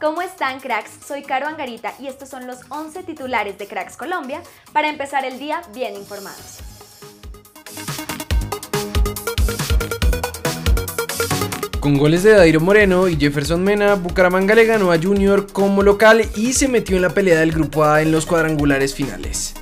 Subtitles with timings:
[0.00, 0.92] ¿Cómo están cracks?
[1.04, 4.40] Soy Caro Angarita y estos son los 11 titulares de Cracks Colombia
[4.72, 6.58] para empezar el día bien informados.
[11.80, 16.24] Con goles de Dairo Moreno y Jefferson Mena, Bucaramanga le ganó a Junior como local
[16.36, 19.54] y se metió en la pelea del grupo A en los cuadrangulares finales.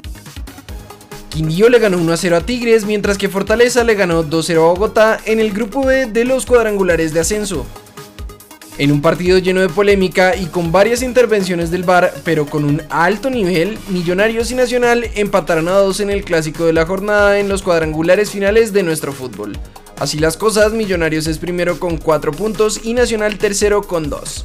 [1.30, 4.64] Quindío le ganó 1 a 0 a Tigres, mientras que Fortaleza le ganó 2 0
[4.64, 7.66] a Bogotá en el grupo B de los cuadrangulares de ascenso.
[8.78, 12.82] En un partido lleno de polémica y con varias intervenciones del VAR, pero con un
[12.90, 17.48] alto nivel, Millonarios y Nacional empataron a dos en el clásico de la jornada en
[17.48, 19.56] los cuadrangulares finales de nuestro fútbol.
[19.98, 24.44] Así las cosas, Millonarios es primero con 4 puntos y Nacional tercero con 2.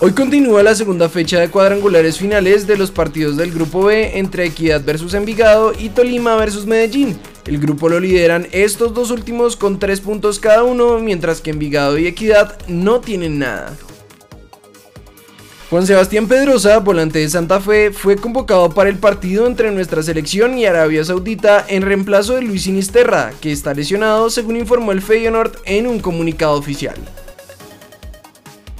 [0.00, 4.46] Hoy continúa la segunda fecha de cuadrangulares finales de los partidos del Grupo B entre
[4.46, 7.18] Equidad vs Envigado y Tolima vs Medellín.
[7.46, 11.96] El grupo lo lideran estos dos últimos con 3 puntos cada uno, mientras que Envigado
[11.96, 13.76] y Equidad no tienen nada.
[15.70, 20.58] Juan Sebastián Pedrosa, volante de Santa Fe, fue convocado para el partido entre nuestra selección
[20.58, 25.56] y Arabia Saudita en reemplazo de Luis Sinisterra, que está lesionado según informó el Feyenoord
[25.64, 26.96] en un comunicado oficial.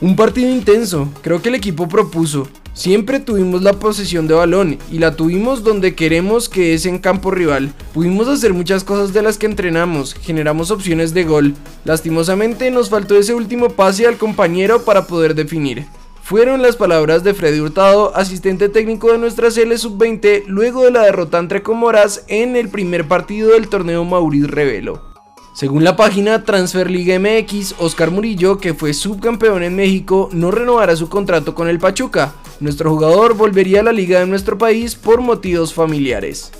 [0.00, 2.48] Un partido intenso, creo que el equipo propuso.
[2.76, 7.30] Siempre tuvimos la posesión de balón y la tuvimos donde queremos que es en campo
[7.30, 7.72] rival.
[7.94, 11.54] Pudimos hacer muchas cosas de las que entrenamos, generamos opciones de gol.
[11.84, 15.86] Lastimosamente nos faltó ese último pase al compañero para poder definir.
[16.22, 21.04] Fueron las palabras de Freddy Hurtado, asistente técnico de nuestra CL Sub-20, luego de la
[21.04, 25.02] derrota entre Comoras en el primer partido del torneo Mauriz Revelo.
[25.54, 30.94] Según la página Transfer Liga MX, Oscar Murillo, que fue subcampeón en México, no renovará
[30.94, 32.34] su contrato con el Pachuca.
[32.58, 36.50] Nuestro jugador volvería a la liga de nuestro país por motivos familiares.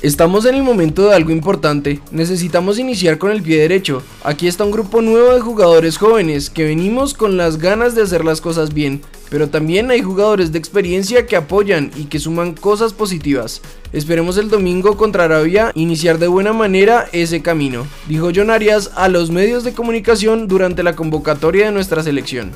[0.00, 4.00] Estamos en el momento de algo importante, necesitamos iniciar con el pie derecho.
[4.22, 8.24] Aquí está un grupo nuevo de jugadores jóvenes que venimos con las ganas de hacer
[8.24, 12.92] las cosas bien, pero también hay jugadores de experiencia que apoyan y que suman cosas
[12.92, 13.60] positivas.
[13.92, 19.08] Esperemos el domingo contra Arabia iniciar de buena manera ese camino, dijo John Arias a
[19.08, 22.52] los medios de comunicación durante la convocatoria de nuestra selección.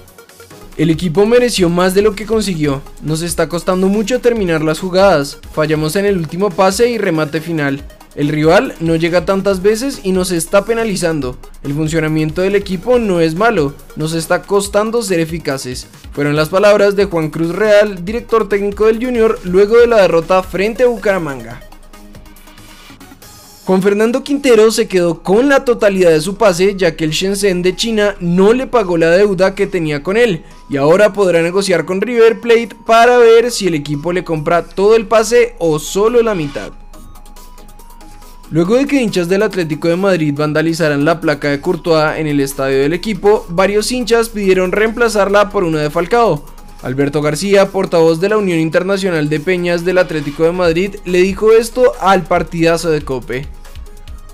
[0.78, 5.38] El equipo mereció más de lo que consiguió, nos está costando mucho terminar las jugadas,
[5.52, 7.84] fallamos en el último pase y remate final.
[8.14, 11.36] El rival no llega tantas veces y nos está penalizando.
[11.62, 15.86] El funcionamiento del equipo no es malo, nos está costando ser eficaces.
[16.12, 20.42] Fueron las palabras de Juan Cruz Real, director técnico del Junior, luego de la derrota
[20.42, 21.60] frente a Bucaramanga.
[23.64, 27.62] Juan Fernando Quintero se quedó con la totalidad de su pase ya que el Shenzhen
[27.62, 31.84] de China no le pagó la deuda que tenía con él y ahora podrá negociar
[31.84, 36.22] con River Plate para ver si el equipo le compra todo el pase o solo
[36.22, 36.72] la mitad.
[38.50, 42.40] Luego de que hinchas del Atlético de Madrid vandalizaran la placa de Courtois en el
[42.40, 46.44] estadio del equipo, varios hinchas pidieron reemplazarla por una de Falcao.
[46.82, 51.52] Alberto García, portavoz de la Unión Internacional de Peñas del Atlético de Madrid, le dijo
[51.52, 53.46] esto al partidazo de Cope.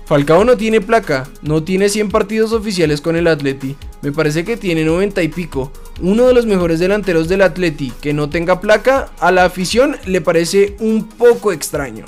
[0.05, 4.57] Falcao no tiene placa, no tiene 100 partidos oficiales con el Atleti, me parece que
[4.57, 5.71] tiene 90 y pico.
[6.01, 10.21] Uno de los mejores delanteros del Atleti que no tenga placa, a la afición le
[10.21, 12.05] parece un poco extraño.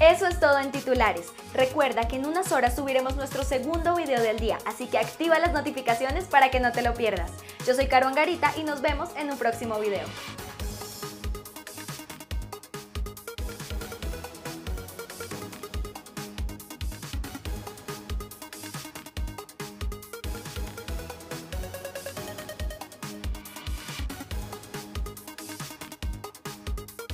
[0.00, 1.26] Eso es todo en titulares.
[1.54, 5.52] Recuerda que en unas horas subiremos nuestro segundo video del día, así que activa las
[5.52, 7.30] notificaciones para que no te lo pierdas.
[7.64, 10.04] Yo soy Caro Angarita y nos vemos en un próximo video.